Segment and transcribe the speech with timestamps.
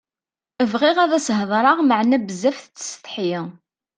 [0.71, 3.33] Bɣiɣ ad s-heḍṛeɣ meɛna bezzaf tettsetḥi.